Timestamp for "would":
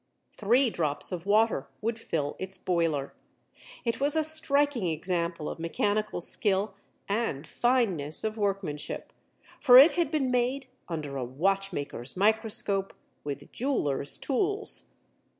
1.79-1.99